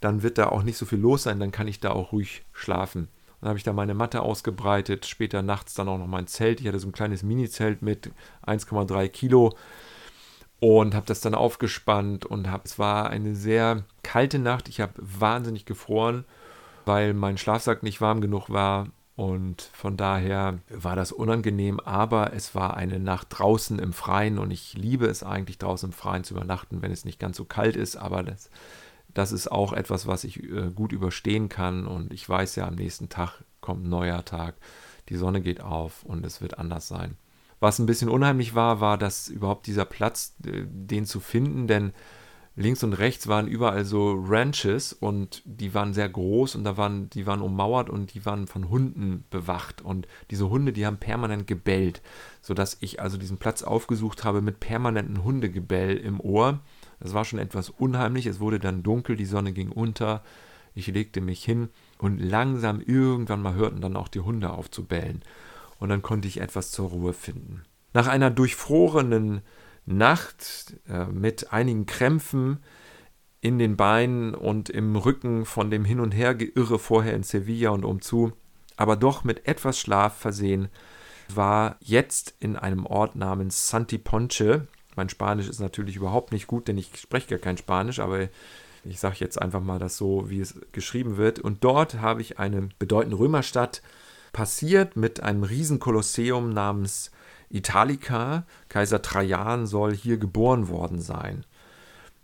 dann 0.00 0.22
wird 0.22 0.38
da 0.38 0.48
auch 0.48 0.62
nicht 0.62 0.76
so 0.76 0.86
viel 0.86 0.98
los 0.98 1.24
sein, 1.24 1.40
dann 1.40 1.52
kann 1.52 1.68
ich 1.68 1.80
da 1.80 1.90
auch 1.90 2.12
ruhig 2.12 2.44
schlafen. 2.52 3.08
Dann 3.40 3.48
habe 3.48 3.58
ich 3.58 3.64
da 3.64 3.72
meine 3.72 3.94
Matte 3.94 4.22
ausgebreitet, 4.22 5.06
später 5.06 5.42
nachts 5.42 5.74
dann 5.74 5.88
auch 5.88 5.98
noch 5.98 6.06
mein 6.06 6.26
Zelt. 6.26 6.60
Ich 6.60 6.66
hatte 6.66 6.78
so 6.78 6.88
ein 6.88 6.92
kleines 6.92 7.22
Mini-Zelt 7.22 7.82
mit 7.82 8.10
1,3 8.46 9.08
Kilo 9.08 9.54
und 10.58 10.94
habe 10.94 11.06
das 11.06 11.20
dann 11.20 11.34
aufgespannt 11.34 12.24
und 12.24 12.50
hab, 12.50 12.64
es 12.64 12.78
war 12.78 13.10
eine 13.10 13.34
sehr 13.34 13.84
kalte 14.02 14.38
Nacht. 14.38 14.68
Ich 14.68 14.80
habe 14.80 14.94
wahnsinnig 14.96 15.66
gefroren, 15.66 16.24
weil 16.86 17.12
mein 17.14 17.36
Schlafsack 17.36 17.82
nicht 17.82 18.00
warm 18.00 18.20
genug 18.20 18.48
war 18.48 18.88
und 19.16 19.62
von 19.72 19.96
daher 19.96 20.58
war 20.68 20.94
das 20.94 21.10
unangenehm, 21.10 21.80
aber 21.80 22.34
es 22.34 22.54
war 22.54 22.76
eine 22.76 23.00
Nacht 23.00 23.28
draußen 23.30 23.78
im 23.78 23.94
Freien 23.94 24.38
und 24.38 24.50
ich 24.50 24.74
liebe 24.74 25.06
es 25.06 25.22
eigentlich 25.22 25.56
draußen 25.56 25.88
im 25.88 25.92
Freien 25.94 26.22
zu 26.22 26.34
übernachten, 26.34 26.82
wenn 26.82 26.92
es 26.92 27.06
nicht 27.06 27.18
ganz 27.18 27.38
so 27.38 27.46
kalt 27.46 27.76
ist, 27.76 27.96
aber 27.96 28.22
das, 28.22 28.50
das 29.14 29.32
ist 29.32 29.50
auch 29.50 29.72
etwas, 29.72 30.06
was 30.06 30.24
ich 30.24 30.42
äh, 30.42 30.70
gut 30.70 30.92
überstehen 30.92 31.48
kann 31.48 31.86
und 31.86 32.12
ich 32.12 32.28
weiß 32.28 32.56
ja, 32.56 32.68
am 32.68 32.74
nächsten 32.74 33.08
Tag 33.08 33.42
kommt 33.62 33.86
ein 33.86 33.88
neuer 33.88 34.24
Tag. 34.24 34.54
die 35.08 35.16
Sonne 35.16 35.40
geht 35.40 35.62
auf 35.62 36.02
und 36.02 36.26
es 36.26 36.42
wird 36.42 36.58
anders 36.58 36.86
sein. 36.86 37.16
Was 37.58 37.78
ein 37.78 37.86
bisschen 37.86 38.10
unheimlich 38.10 38.54
war, 38.54 38.80
war, 38.80 38.98
dass 38.98 39.28
überhaupt 39.28 39.66
dieser 39.66 39.86
Platz, 39.86 40.34
äh, 40.44 40.64
den 40.66 41.06
zu 41.06 41.20
finden, 41.20 41.66
denn 41.66 41.94
links 42.56 42.82
und 42.82 42.94
rechts 42.94 43.28
waren 43.28 43.46
überall 43.46 43.84
so 43.84 44.14
Ranches 44.26 44.94
und 44.94 45.42
die 45.44 45.74
waren 45.74 45.92
sehr 45.92 46.08
groß 46.08 46.56
und 46.56 46.64
da 46.64 46.78
waren, 46.78 47.10
die 47.10 47.26
waren 47.26 47.42
ummauert 47.42 47.90
und 47.90 48.14
die 48.14 48.24
waren 48.24 48.46
von 48.46 48.70
Hunden 48.70 49.24
bewacht. 49.28 49.82
Und 49.82 50.08
diese 50.30 50.48
Hunde, 50.48 50.72
die 50.72 50.86
haben 50.86 50.96
permanent 50.96 51.46
gebellt, 51.46 52.00
sodass 52.40 52.78
ich 52.80 53.00
also 53.00 53.18
diesen 53.18 53.36
Platz 53.36 53.62
aufgesucht 53.62 54.24
habe 54.24 54.40
mit 54.40 54.58
permanentem 54.58 55.22
Hundegebell 55.22 55.98
im 55.98 56.18
Ohr. 56.18 56.60
Das 56.98 57.12
war 57.12 57.26
schon 57.26 57.38
etwas 57.38 57.68
unheimlich. 57.68 58.24
Es 58.24 58.40
wurde 58.40 58.58
dann 58.58 58.82
dunkel, 58.82 59.16
die 59.16 59.26
Sonne 59.26 59.52
ging 59.52 59.70
unter. 59.70 60.22
Ich 60.74 60.86
legte 60.86 61.20
mich 61.20 61.44
hin 61.44 61.68
und 61.98 62.18
langsam 62.18 62.80
irgendwann 62.80 63.42
mal 63.42 63.54
hörten 63.54 63.82
dann 63.82 63.96
auch 63.96 64.08
die 64.08 64.20
Hunde 64.20 64.50
auf 64.50 64.70
zu 64.70 64.84
bellen. 64.84 65.22
Und 65.78 65.90
dann 65.90 66.00
konnte 66.00 66.26
ich 66.26 66.40
etwas 66.40 66.70
zur 66.70 66.88
Ruhe 66.88 67.12
finden. 67.12 67.64
Nach 67.92 68.06
einer 68.06 68.30
durchfrorenen 68.30 69.42
Nacht 69.86 70.76
äh, 70.88 71.06
mit 71.06 71.52
einigen 71.52 71.86
Krämpfen 71.86 72.58
in 73.40 73.58
den 73.58 73.76
Beinen 73.76 74.34
und 74.34 74.68
im 74.68 74.96
Rücken 74.96 75.44
von 75.44 75.70
dem 75.70 75.84
Hin- 75.84 76.00
und 76.00 76.12
Hergeirre 76.12 76.78
vorher 76.78 77.14
in 77.14 77.22
Sevilla 77.22 77.70
und 77.70 77.84
umzu, 77.84 78.32
aber 78.76 78.96
doch 78.96 79.24
mit 79.24 79.46
etwas 79.46 79.78
Schlaf 79.78 80.16
versehen, 80.16 80.68
war 81.32 81.76
jetzt 81.80 82.34
in 82.40 82.56
einem 82.56 82.86
Ort 82.86 83.16
namens 83.16 83.68
Santi 83.68 83.98
Ponce. 83.98 84.66
Mein 84.96 85.08
Spanisch 85.08 85.48
ist 85.48 85.60
natürlich 85.60 85.96
überhaupt 85.96 86.32
nicht 86.32 86.46
gut, 86.46 86.68
denn 86.68 86.78
ich 86.78 86.90
spreche 86.96 87.28
gar 87.28 87.38
kein 87.38 87.56
Spanisch, 87.56 88.00
aber 88.00 88.28
ich 88.84 89.00
sage 89.00 89.16
jetzt 89.18 89.40
einfach 89.40 89.60
mal 89.60 89.78
das 89.78 89.96
so, 89.96 90.30
wie 90.30 90.40
es 90.40 90.60
geschrieben 90.72 91.16
wird. 91.16 91.38
Und 91.38 91.64
dort 91.64 92.00
habe 92.00 92.20
ich 92.20 92.38
eine 92.38 92.68
bedeutende 92.78 93.18
Römerstadt 93.18 93.82
passiert 94.32 94.96
mit 94.96 95.22
einem 95.22 95.44
riesen 95.44 95.78
Kolosseum 95.78 96.50
namens 96.50 97.10
Italica, 97.50 98.44
Kaiser 98.68 99.02
Trajan 99.02 99.66
soll 99.66 99.94
hier 99.94 100.18
geboren 100.18 100.68
worden 100.68 101.00
sein. 101.00 101.44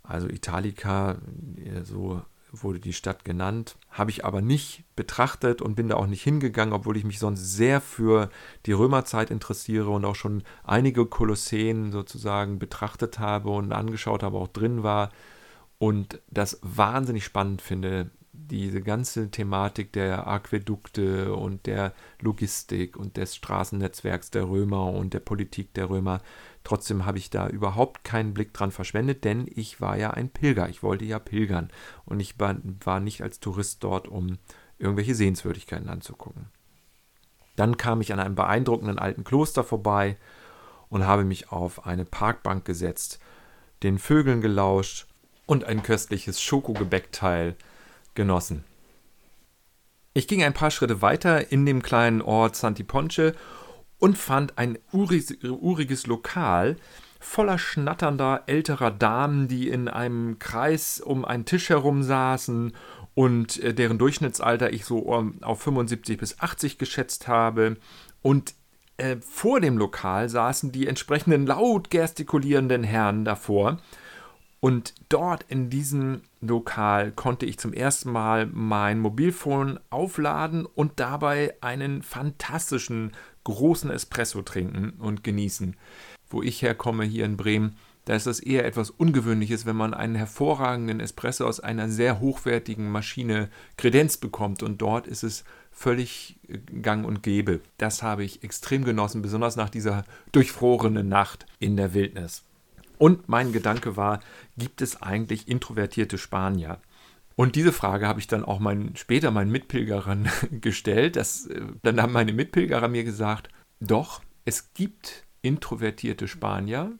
Also 0.03 0.27
Italica, 0.27 1.17
äh, 1.55 1.83
so 1.83 2.21
wurde 2.51 2.79
die 2.79 2.93
Stadt 2.93 3.25
genannt, 3.25 3.77
habe 3.89 4.11
ich 4.11 4.25
aber 4.25 4.41
nicht 4.41 4.83
betrachtet 4.95 5.61
und 5.61 5.75
bin 5.75 5.87
da 5.87 5.95
auch 5.95 6.05
nicht 6.05 6.21
hingegangen, 6.21 6.73
obwohl 6.73 6.97
ich 6.97 7.03
mich 7.03 7.17
sonst 7.17 7.55
sehr 7.55 7.81
für 7.81 8.29
die 8.67 8.73
Römerzeit 8.73 9.31
interessiere 9.31 9.89
und 9.89 10.05
auch 10.05 10.15
schon 10.15 10.43
einige 10.63 11.05
Kolosseen 11.05 11.91
sozusagen 11.91 12.59
betrachtet 12.59 13.17
habe 13.17 13.49
und 13.49 13.71
angeschaut 13.71 14.21
habe, 14.21 14.37
auch 14.37 14.49
drin 14.49 14.83
war 14.83 15.09
und 15.79 16.21
das 16.29 16.59
wahnsinnig 16.61 17.25
spannend 17.25 17.61
finde, 17.61 18.11
diese 18.33 18.81
ganze 18.81 19.29
Thematik 19.29 19.93
der 19.93 20.27
Aquädukte 20.27 21.35
und 21.35 21.67
der 21.67 21.93
Logistik 22.19 22.97
und 22.97 23.15
des 23.15 23.35
Straßennetzwerks 23.35 24.31
der 24.31 24.49
Römer 24.49 24.91
und 24.91 25.13
der 25.13 25.19
Politik 25.19 25.73
der 25.75 25.89
Römer. 25.89 26.19
Trotzdem 26.63 27.05
habe 27.05 27.19
ich 27.19 27.29
da 27.29 27.47
überhaupt 27.47 28.03
keinen 28.03 28.33
Blick 28.33 28.53
dran 28.53 28.71
verschwendet, 28.71 29.23
denn 29.23 29.45
ich 29.53 29.81
war 29.81 29.97
ja 29.97 30.11
ein 30.11 30.29
Pilger. 30.29 30.67
Ich 30.69 30.81
wollte 30.81 31.05
ja 31.05 31.19
pilgern 31.19 31.69
und 32.05 32.19
ich 32.19 32.35
war 32.39 32.99
nicht 32.99 33.21
als 33.21 33.39
Tourist 33.39 33.83
dort, 33.83 34.07
um 34.07 34.39
irgendwelche 34.79 35.15
Sehenswürdigkeiten 35.15 35.87
anzugucken. 35.87 36.47
Dann 37.55 37.77
kam 37.77 38.01
ich 38.01 38.11
an 38.11 38.19
einem 38.19 38.35
beeindruckenden 38.35 38.97
alten 38.97 39.23
Kloster 39.23 39.63
vorbei 39.63 40.17
und 40.89 41.05
habe 41.05 41.23
mich 41.23 41.51
auf 41.51 41.85
eine 41.85 42.05
Parkbank 42.05 42.65
gesetzt, 42.65 43.19
den 43.83 43.99
Vögeln 43.99 44.41
gelauscht 44.41 45.07
und 45.45 45.65
ein 45.65 45.83
köstliches 45.83 46.41
Schokogebäckteil 46.41 47.55
genossen. 48.15 48.63
Ich 50.13 50.27
ging 50.27 50.43
ein 50.43 50.53
paar 50.53 50.71
Schritte 50.71 51.01
weiter 51.01 51.51
in 51.51 51.65
dem 51.65 51.81
kleinen 51.81 52.21
Ort 52.21 52.55
Santi 52.55 52.83
Ponce 52.83 53.33
und 53.97 54.17
fand 54.17 54.57
ein 54.57 54.77
uriges 54.91 56.07
Lokal 56.07 56.75
voller 57.19 57.57
schnatternder 57.57 58.43
älterer 58.47 58.91
Damen, 58.91 59.47
die 59.47 59.69
in 59.69 59.87
einem 59.87 60.37
Kreis 60.39 60.99
um 60.99 61.25
einen 61.25 61.45
Tisch 61.45 61.69
herum 61.69 62.03
saßen 62.03 62.73
und 63.15 63.59
äh, 63.63 63.73
deren 63.73 63.97
Durchschnittsalter 63.97 64.73
ich 64.73 64.85
so 64.85 65.11
auf 65.41 65.61
75 65.61 66.17
bis 66.17 66.39
80 66.39 66.77
geschätzt 66.77 67.27
habe. 67.27 67.77
Und 68.21 68.55
äh, 68.97 69.17
vor 69.21 69.59
dem 69.61 69.77
Lokal 69.77 70.29
saßen 70.29 70.71
die 70.71 70.87
entsprechenden 70.87 71.45
laut 71.45 71.89
gestikulierenden 71.89 72.83
Herren 72.83 73.25
davor 73.25 73.79
und 74.63 74.93
dort 75.09 75.43
in 75.49 75.69
diesem 75.69 76.21
Lokal 76.39 77.11
konnte 77.11 77.45
ich 77.45 77.59
zum 77.59 77.73
ersten 77.73 78.09
Mal 78.09 78.45
mein 78.45 79.01
Mobilfon 79.01 79.77
aufladen 79.89 80.65
und 80.65 81.01
dabei 81.01 81.53
einen 81.59 82.01
fantastischen 82.01 83.11
großen 83.43 83.91
Espresso 83.91 84.41
trinken 84.41 84.91
und 84.99 85.21
genießen. 85.21 85.75
Wo 86.29 86.41
ich 86.41 86.61
herkomme 86.61 87.03
hier 87.03 87.25
in 87.25 87.35
Bremen, 87.35 87.75
da 88.05 88.15
ist 88.15 88.25
das 88.25 88.39
eher 88.39 88.63
etwas 88.63 88.89
Ungewöhnliches, 88.89 89.65
wenn 89.65 89.75
man 89.75 89.93
einen 89.93 90.15
hervorragenden 90.15 91.01
Espresso 91.01 91.45
aus 91.45 91.59
einer 91.59 91.89
sehr 91.89 92.21
hochwertigen 92.21 92.89
Maschine 92.89 93.49
kredenzt 93.75 94.21
bekommt. 94.21 94.63
Und 94.63 94.81
dort 94.81 95.07
ist 95.07 95.23
es 95.23 95.43
völlig 95.73 96.39
äh, 96.47 96.57
gang 96.79 97.05
und 97.05 97.21
gäbe. 97.21 97.59
Das 97.77 98.01
habe 98.01 98.23
ich 98.23 98.45
extrem 98.45 98.85
genossen, 98.85 99.21
besonders 99.21 99.57
nach 99.57 99.69
dieser 99.69 100.05
durchfrorenen 100.31 101.09
Nacht 101.09 101.47
in 101.59 101.75
der 101.75 101.93
Wildnis. 101.93 102.45
Und 103.03 103.27
mein 103.27 103.51
Gedanke 103.51 103.97
war, 103.97 104.21
gibt 104.57 104.81
es 104.81 105.01
eigentlich 105.01 105.49
introvertierte 105.49 106.17
Spanier? 106.17 106.79
Und 107.35 107.57
diese 107.57 107.73
Frage 107.73 108.07
habe 108.07 108.21
ich 108.21 108.27
dann 108.27 108.45
auch 108.45 108.59
mein, 108.59 108.95
später 108.95 109.29
meinen 109.29 109.51
Mitpilgerern 109.51 110.29
gestellt. 110.61 111.17
Das, 111.17 111.47
äh, 111.47 111.63
dann 111.81 112.01
haben 112.01 112.13
meine 112.13 112.31
Mitpilgerer 112.31 112.87
mir 112.87 113.03
gesagt, 113.03 113.49
doch, 113.81 114.21
es 114.45 114.73
gibt 114.73 115.25
introvertierte 115.41 116.29
Spanier, 116.29 116.93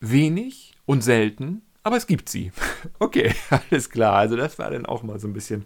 wenig 0.00 0.74
und 0.84 1.04
selten, 1.04 1.62
aber 1.84 1.96
es 1.96 2.08
gibt 2.08 2.28
sie. 2.28 2.50
Okay, 2.98 3.32
alles 3.70 3.88
klar. 3.88 4.16
Also 4.16 4.34
das 4.34 4.58
war 4.58 4.72
dann 4.72 4.84
auch 4.84 5.04
mal 5.04 5.20
so 5.20 5.28
ein 5.28 5.32
bisschen 5.32 5.64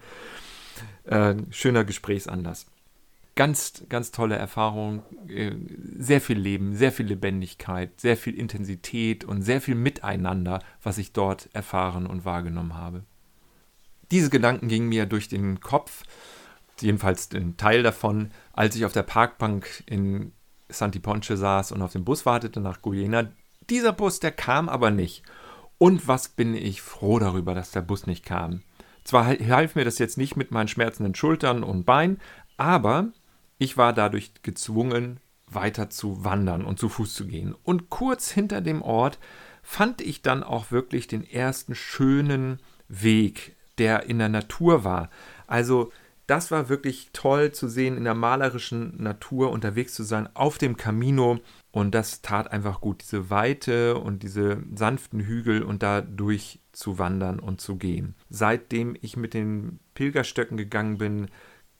äh, 1.04 1.36
schöner 1.48 1.84
Gesprächsanlass 1.84 2.66
ganz, 3.36 3.84
ganz 3.88 4.10
tolle 4.10 4.36
Erfahrung. 4.36 5.02
Äh, 5.28 5.52
sehr 5.98 6.20
viel 6.20 6.38
Leben, 6.38 6.74
sehr 6.74 6.92
viel 6.92 7.06
Lebendigkeit, 7.06 8.00
sehr 8.00 8.16
viel 8.16 8.34
Intensität 8.34 9.24
und 9.24 9.42
sehr 9.42 9.60
viel 9.60 9.74
Miteinander, 9.74 10.60
was 10.82 10.98
ich 10.98 11.12
dort 11.12 11.48
erfahren 11.52 12.06
und 12.06 12.24
wahrgenommen 12.24 12.74
habe. 12.74 13.04
Diese 14.10 14.30
Gedanken 14.30 14.68
gingen 14.68 14.88
mir 14.88 15.06
durch 15.06 15.28
den 15.28 15.60
Kopf, 15.60 16.04
jedenfalls 16.80 17.30
ein 17.34 17.56
Teil 17.56 17.82
davon, 17.82 18.30
als 18.52 18.76
ich 18.76 18.84
auf 18.84 18.92
der 18.92 19.02
Parkbank 19.02 19.82
in 19.86 20.32
Santi 20.68 20.98
Ponce 20.98 21.36
saß 21.36 21.72
und 21.72 21.82
auf 21.82 21.92
den 21.92 22.04
Bus 22.04 22.26
wartete 22.26 22.60
nach 22.60 22.82
Guyena. 22.82 23.28
Dieser 23.70 23.92
Bus, 23.92 24.20
der 24.20 24.32
kam 24.32 24.68
aber 24.68 24.90
nicht. 24.90 25.22
Und 25.78 26.06
was 26.06 26.28
bin 26.28 26.54
ich 26.54 26.82
froh 26.82 27.18
darüber, 27.18 27.54
dass 27.54 27.70
der 27.70 27.80
Bus 27.80 28.06
nicht 28.06 28.24
kam. 28.24 28.62
Zwar 29.04 29.26
half 29.26 29.74
mir 29.74 29.84
das 29.84 29.98
jetzt 29.98 30.16
nicht 30.16 30.36
mit 30.36 30.50
meinen 30.50 30.68
schmerzenden 30.68 31.14
Schultern 31.14 31.62
und 31.62 31.84
Beinen, 31.84 32.20
aber 32.56 33.12
ich 33.58 33.76
war 33.76 33.92
dadurch 33.92 34.32
gezwungen, 34.42 35.20
weiter 35.46 35.90
zu 35.90 36.24
wandern 36.24 36.64
und 36.64 36.78
zu 36.78 36.88
Fuß 36.88 37.14
zu 37.14 37.26
gehen. 37.26 37.54
Und 37.62 37.90
kurz 37.90 38.30
hinter 38.30 38.60
dem 38.60 38.82
Ort 38.82 39.18
fand 39.62 40.00
ich 40.00 40.22
dann 40.22 40.42
auch 40.42 40.70
wirklich 40.70 41.06
den 41.06 41.24
ersten 41.24 41.74
schönen 41.74 42.60
Weg, 42.88 43.56
der 43.78 44.04
in 44.04 44.18
der 44.18 44.28
Natur 44.28 44.84
war. 44.84 45.10
Also 45.46 45.92
das 46.26 46.50
war 46.50 46.68
wirklich 46.68 47.10
toll 47.12 47.52
zu 47.52 47.68
sehen, 47.68 47.96
in 47.96 48.04
der 48.04 48.14
malerischen 48.14 49.02
Natur 49.02 49.50
unterwegs 49.50 49.92
zu 49.94 50.04
sein, 50.04 50.28
auf 50.34 50.56
dem 50.56 50.76
Camino. 50.76 51.40
Und 51.70 51.94
das 51.94 52.22
tat 52.22 52.50
einfach 52.50 52.80
gut, 52.80 53.02
diese 53.02 53.30
Weite 53.30 53.98
und 53.98 54.22
diese 54.22 54.62
sanften 54.74 55.20
Hügel 55.20 55.62
und 55.62 55.82
da 55.82 56.00
durch 56.00 56.60
zu 56.72 56.98
wandern 56.98 57.40
und 57.40 57.60
zu 57.60 57.76
gehen. 57.76 58.14
Seitdem 58.30 58.96
ich 59.00 59.16
mit 59.16 59.34
den 59.34 59.80
Pilgerstöcken 59.94 60.56
gegangen 60.56 60.98
bin, 60.98 61.28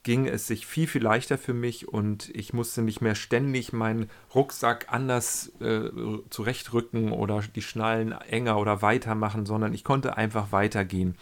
ging 0.04 0.28
es 0.28 0.46
sich 0.46 0.66
viel, 0.66 0.86
viel 0.86 1.02
leichter 1.02 1.38
für 1.38 1.54
mich 1.54 1.88
und 1.88 2.28
ich 2.34 2.52
musste 2.52 2.82
nicht 2.82 3.00
mehr 3.00 3.14
ständig 3.14 3.72
meinen 3.72 4.10
Rucksack 4.34 4.86
anders 4.90 5.50
äh, 5.60 5.90
zurechtrücken 6.30 7.10
oder 7.10 7.42
die 7.54 7.62
Schnallen 7.62 8.12
enger 8.12 8.58
oder 8.58 8.82
weiter 8.82 9.14
machen, 9.14 9.46
sondern 9.46 9.72
ich 9.72 9.82
konnte 9.82 10.16
einfach 10.16 10.52
weitergehen. 10.52 11.16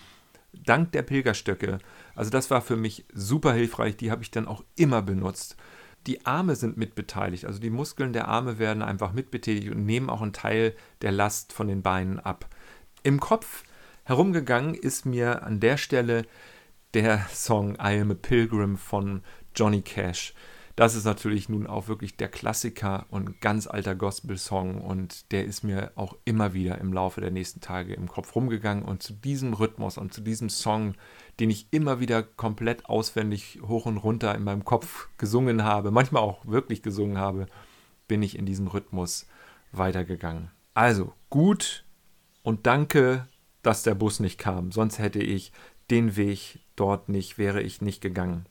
Dank 0.53 0.93
der 0.93 1.03
Pilgerstöcke. 1.03 1.79
Also 2.15 2.31
das 2.31 2.51
war 2.51 2.61
für 2.61 2.77
mich 2.77 3.07
super 3.15 3.55
hilfreich, 3.55 3.97
die 3.97 4.11
habe 4.11 4.23
ich 4.23 4.33
dann 4.33 4.49
auch 4.49 4.65
immer 4.77 5.01
benutzt. 5.01 5.57
Die 6.09 6.27
Arme 6.27 6.57
sind 6.57 6.77
mitbeteiligt, 6.77 7.47
also 7.47 7.61
die 7.61 7.71
Muskeln 7.71 8.13
der 8.13 8.27
Arme 8.27 8.59
werden 8.59 8.83
einfach 8.83 9.13
mitbetätigt 9.13 9.71
und 9.71 9.87
nehmen 9.87 10.11
auch 10.11 10.21
einen 10.21 10.33
Teil 10.33 10.75
der 11.01 11.13
Last 11.13 11.53
von 11.53 11.69
den 11.69 11.83
Beinen 11.83 12.19
ab. 12.19 12.49
Im 13.05 13.21
Kopf 13.21 13.63
herumgegangen 14.03 14.75
ist 14.75 15.07
mir 15.07 15.45
an 15.45 15.61
der 15.61 15.77
Stelle 15.77 16.25
der 16.95 17.27
Song 17.33 17.75
I 17.75 18.01
Am 18.01 18.11
a 18.11 18.15
Pilgrim 18.15 18.77
von 18.77 19.23
Johnny 19.55 19.83
Cash. 19.83 20.35
das 20.77 20.95
ist 20.95 21.05
natürlich 21.05 21.49
nun 21.49 21.67
auch 21.67 21.89
wirklich 21.89 22.17
der 22.17 22.29
Klassiker 22.29 23.07
und 23.11 23.41
ganz 23.41 23.67
alter 23.67 23.95
Gospel-Song 23.95 24.81
und 24.81 25.31
der 25.33 25.45
ist 25.45 25.63
mir 25.63 25.93
auch 25.97 26.17
immer 26.25 26.55
wieder 26.55 26.79
im 26.79 26.93
Laufe 26.93 27.21
der 27.21 27.31
nächsten 27.31 27.61
Tage 27.61 27.93
im 27.95 28.09
Kopf 28.09 28.35
rumgegangen 28.35 28.85
und 28.85 29.03
zu 29.03 29.13
diesem 29.13 29.53
Rhythmus 29.53 29.99
und 29.99 30.15
zu 30.15 30.23
diesem 30.23 30.49
Song, 30.49 30.95
den 31.41 31.51
ich 31.51 31.67
immer 31.71 32.01
wieder 32.01 32.23
komplett 32.23 32.87
auswendig 32.87 33.61
hoch 33.63 33.85
und 33.85 33.99
runter 33.99 34.35
in 34.35 34.45
meinem 34.45 34.65
Kopf 34.65 35.09
gesungen 35.19 35.63
habe, 35.63 35.91
manchmal 35.91 36.23
auch 36.23 36.47
wirklich 36.47 36.83
gesungen 36.83 37.19
habe, 37.19 37.47
bin 38.09 38.23
ich 38.23 38.39
in 38.39 38.47
diesem 38.47 38.67
Rhythmus 38.67 39.27
weitergegangen. 39.73 40.51
Also 40.73 41.13
gut 41.29 41.85
und 42.43 42.67
danke, 42.67 43.29
dass 43.63 43.83
der 43.83 43.95
Bus 43.95 44.21
nicht 44.21 44.39
kam, 44.39 44.73
sonst 44.73 44.99
hätte 44.99 45.23
ich 45.23 45.53
den 45.91 46.17
Weg 46.17 46.61
dort 46.83 47.09
nicht, 47.09 47.39
wäre 47.39 47.63
ich 47.63 47.81
nicht 47.81 48.01
gegangen. 48.01 48.45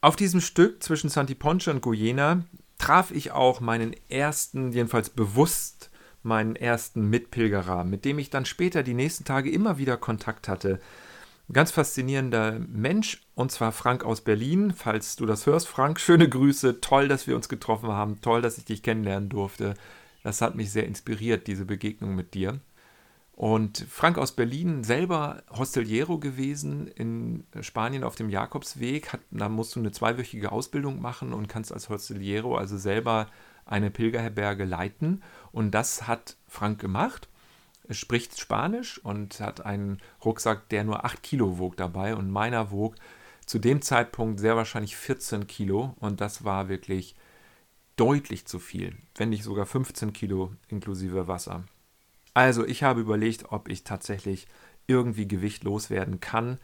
Auf 0.00 0.16
diesem 0.16 0.40
Stück 0.40 0.82
zwischen 0.82 1.08
Santi 1.08 1.36
Ponce 1.36 1.68
und 1.68 1.82
Guyena 1.82 2.44
traf 2.78 3.12
ich 3.12 3.30
auch 3.30 3.60
meinen 3.60 3.94
ersten, 4.08 4.72
jedenfalls 4.72 5.08
bewusst 5.08 5.90
meinen 6.24 6.56
ersten 6.56 7.08
Mitpilgerer, 7.08 7.84
mit 7.84 8.04
dem 8.04 8.18
ich 8.18 8.28
dann 8.28 8.44
später 8.44 8.82
die 8.82 8.94
nächsten 8.94 9.24
Tage 9.24 9.52
immer 9.52 9.78
wieder 9.78 9.96
Kontakt 9.96 10.48
hatte. 10.48 10.80
Ganz 11.52 11.70
faszinierender 11.70 12.58
Mensch, 12.58 13.22
und 13.36 13.52
zwar 13.52 13.70
Frank 13.70 14.04
aus 14.04 14.20
Berlin. 14.20 14.74
Falls 14.76 15.14
du 15.14 15.24
das 15.24 15.46
hörst, 15.46 15.68
Frank, 15.68 16.00
schöne 16.00 16.28
Grüße. 16.28 16.80
Toll, 16.80 17.06
dass 17.06 17.28
wir 17.28 17.36
uns 17.36 17.48
getroffen 17.48 17.90
haben. 17.90 18.20
Toll, 18.20 18.42
dass 18.42 18.58
ich 18.58 18.64
dich 18.64 18.82
kennenlernen 18.82 19.28
durfte. 19.28 19.74
Das 20.24 20.40
hat 20.40 20.56
mich 20.56 20.72
sehr 20.72 20.86
inspiriert, 20.86 21.46
diese 21.46 21.64
Begegnung 21.64 22.16
mit 22.16 22.34
dir. 22.34 22.58
Und 23.38 23.86
Frank 23.88 24.18
aus 24.18 24.32
Berlin, 24.32 24.82
selber 24.82 25.44
Hosteliero 25.56 26.18
gewesen 26.18 26.88
in 26.88 27.44
Spanien 27.60 28.02
auf 28.02 28.16
dem 28.16 28.30
Jakobsweg. 28.30 29.12
Hat, 29.12 29.20
da 29.30 29.48
musst 29.48 29.76
du 29.76 29.78
eine 29.78 29.92
zweiwöchige 29.92 30.50
Ausbildung 30.50 31.00
machen 31.00 31.32
und 31.32 31.46
kannst 31.46 31.72
als 31.72 31.88
Hosteliero 31.88 32.56
also 32.56 32.76
selber 32.76 33.28
eine 33.64 33.92
Pilgerherberge 33.92 34.64
leiten. 34.64 35.22
Und 35.52 35.70
das 35.70 36.08
hat 36.08 36.36
Frank 36.48 36.80
gemacht. 36.80 37.28
Er 37.86 37.94
spricht 37.94 38.40
Spanisch 38.40 38.98
und 39.04 39.38
hat 39.38 39.64
einen 39.64 39.98
Rucksack, 40.24 40.68
der 40.70 40.82
nur 40.82 41.04
8 41.04 41.22
Kilo 41.22 41.58
wog 41.58 41.76
dabei. 41.76 42.16
Und 42.16 42.32
meiner 42.32 42.72
wog 42.72 42.96
zu 43.46 43.60
dem 43.60 43.82
Zeitpunkt 43.82 44.40
sehr 44.40 44.56
wahrscheinlich 44.56 44.96
14 44.96 45.46
Kilo. 45.46 45.94
Und 46.00 46.20
das 46.20 46.42
war 46.42 46.68
wirklich 46.68 47.14
deutlich 47.94 48.46
zu 48.46 48.58
viel, 48.58 48.96
wenn 49.14 49.28
nicht 49.28 49.44
sogar 49.44 49.64
15 49.64 50.12
Kilo 50.12 50.54
inklusive 50.66 51.28
Wasser. 51.28 51.62
Also 52.38 52.64
ich 52.64 52.84
habe 52.84 53.00
überlegt, 53.00 53.50
ob 53.50 53.68
ich 53.68 53.82
tatsächlich 53.82 54.46
irgendwie 54.86 55.26
Gewicht 55.26 55.64
loswerden 55.64 56.20
kann, 56.20 56.58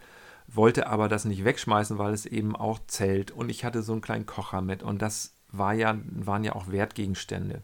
wollte 0.47 0.87
aber 0.87 1.09
das 1.09 1.25
nicht 1.25 1.43
wegschmeißen, 1.43 1.97
weil 1.97 2.13
es 2.13 2.25
eben 2.25 2.55
auch 2.55 2.79
zählt. 2.87 3.31
Und 3.31 3.49
ich 3.49 3.65
hatte 3.65 3.83
so 3.83 3.91
einen 3.91 3.99
kleinen 3.99 4.25
Kocher 4.25 4.61
mit 4.61 4.83
und 4.83 5.01
das 5.01 5.33
war 5.51 5.73
ja, 5.73 5.97
waren 6.05 6.45
ja 6.45 6.55
auch 6.55 6.71
Wertgegenstände. 6.71 7.61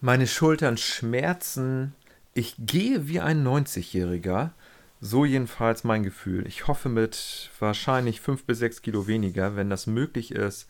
Meine 0.00 0.26
Schultern 0.26 0.78
schmerzen. 0.78 1.92
Ich 2.32 2.54
gehe 2.58 3.08
wie 3.08 3.20
ein 3.20 3.46
90-Jähriger. 3.46 4.52
So 5.02 5.26
jedenfalls 5.26 5.84
mein 5.84 6.04
Gefühl. 6.04 6.46
Ich 6.46 6.66
hoffe 6.66 6.88
mit 6.88 7.50
wahrscheinlich 7.58 8.22
5 8.22 8.44
bis 8.44 8.60
6 8.60 8.80
Kilo 8.80 9.06
weniger. 9.06 9.54
Wenn 9.54 9.68
das 9.68 9.86
möglich 9.86 10.30
ist, 10.30 10.66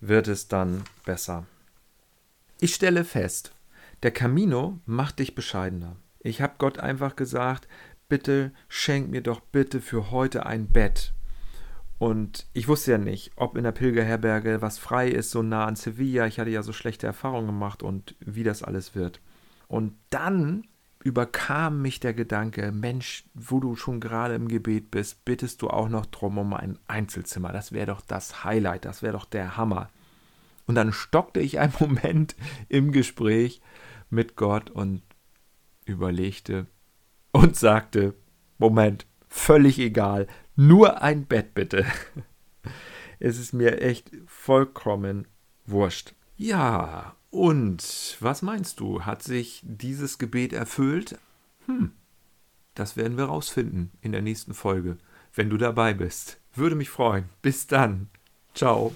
wird 0.00 0.26
es 0.26 0.48
dann 0.48 0.84
besser. 1.04 1.44
Ich 2.60 2.74
stelle 2.74 3.04
fest, 3.04 3.52
der 4.02 4.10
Camino 4.10 4.80
macht 4.84 5.18
dich 5.18 5.34
bescheidener. 5.34 5.96
Ich 6.20 6.40
habe 6.40 6.54
Gott 6.58 6.78
einfach 6.78 7.16
gesagt, 7.16 7.68
bitte 8.08 8.52
schenk 8.68 9.10
mir 9.10 9.22
doch 9.22 9.40
bitte 9.40 9.80
für 9.80 10.10
heute 10.10 10.46
ein 10.46 10.68
Bett. 10.68 11.14
Und 11.98 12.46
ich 12.52 12.66
wusste 12.66 12.92
ja 12.92 12.98
nicht, 12.98 13.30
ob 13.36 13.56
in 13.56 13.64
der 13.64 13.72
Pilgerherberge 13.72 14.60
was 14.60 14.78
frei 14.78 15.08
ist, 15.08 15.30
so 15.30 15.42
nah 15.42 15.66
an 15.66 15.76
Sevilla. 15.76 16.26
Ich 16.26 16.40
hatte 16.40 16.50
ja 16.50 16.62
so 16.62 16.72
schlechte 16.72 17.06
Erfahrungen 17.06 17.46
gemacht 17.46 17.82
und 17.82 18.16
wie 18.18 18.42
das 18.42 18.62
alles 18.62 18.94
wird. 18.94 19.20
Und 19.68 19.94
dann 20.10 20.64
überkam 21.04 21.80
mich 21.80 22.00
der 22.00 22.14
Gedanke, 22.14 22.72
Mensch, 22.72 23.24
wo 23.34 23.60
du 23.60 23.76
schon 23.76 24.00
gerade 24.00 24.34
im 24.34 24.48
Gebet 24.48 24.90
bist, 24.90 25.24
bittest 25.24 25.62
du 25.62 25.70
auch 25.70 25.88
noch 25.88 26.06
drum 26.06 26.38
um 26.38 26.54
ein 26.54 26.78
Einzelzimmer. 26.86 27.52
Das 27.52 27.72
wäre 27.72 27.86
doch 27.86 28.00
das 28.00 28.44
Highlight, 28.44 28.84
das 28.84 29.02
wäre 29.02 29.12
doch 29.12 29.24
der 29.24 29.56
Hammer. 29.56 29.88
Und 30.66 30.74
dann 30.74 30.92
stockte 30.92 31.40
ich 31.40 31.58
einen 31.58 31.74
Moment 31.80 32.36
im 32.68 32.92
Gespräch 32.92 33.60
mit 34.12 34.36
Gott 34.36 34.70
und 34.70 35.02
überlegte 35.84 36.66
und 37.32 37.56
sagte, 37.56 38.14
Moment, 38.58 39.06
völlig 39.28 39.78
egal, 39.78 40.26
nur 40.54 41.02
ein 41.02 41.26
Bett 41.26 41.54
bitte. 41.54 41.84
Es 43.24 43.38
ist 43.38 43.52
mir 43.52 43.80
echt 43.80 44.10
vollkommen 44.26 45.28
wurscht. 45.64 46.12
Ja, 46.36 47.14
und 47.30 48.16
was 48.18 48.42
meinst 48.42 48.80
du? 48.80 49.02
Hat 49.02 49.22
sich 49.22 49.62
dieses 49.64 50.18
Gebet 50.18 50.52
erfüllt? 50.52 51.20
Hm, 51.66 51.92
das 52.74 52.96
werden 52.96 53.16
wir 53.16 53.26
rausfinden 53.26 53.92
in 54.00 54.10
der 54.10 54.22
nächsten 54.22 54.54
Folge, 54.54 54.98
wenn 55.34 55.50
du 55.50 55.56
dabei 55.56 55.94
bist. 55.94 56.40
Würde 56.54 56.74
mich 56.74 56.90
freuen. 56.90 57.28
Bis 57.42 57.68
dann. 57.68 58.08
Ciao. 58.54 58.92